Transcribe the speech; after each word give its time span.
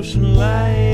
emotional 0.00 0.30
light. 0.30 0.89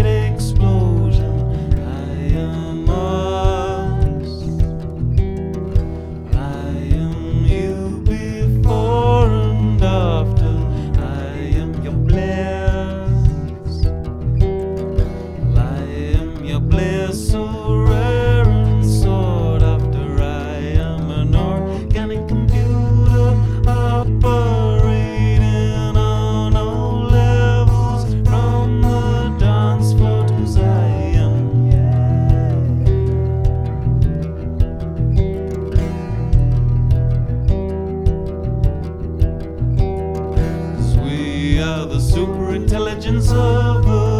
The 41.89 42.01
super 42.01 42.55
intelligence 42.55 43.31
of. 43.31 43.87
And 43.87 44.16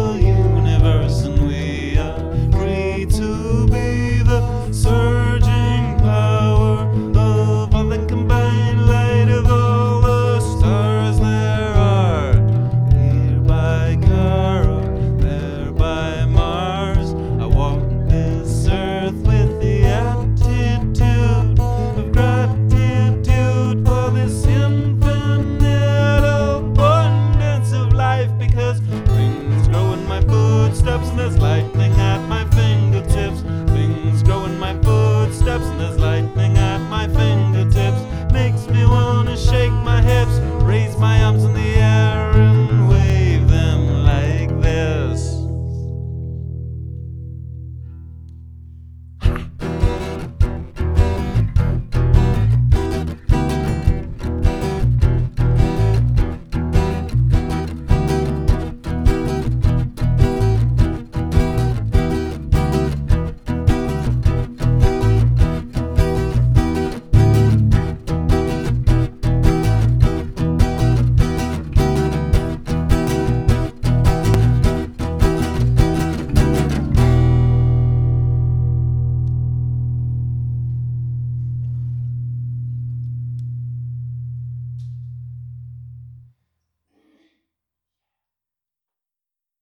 just 31.27 31.39
like 31.39 31.76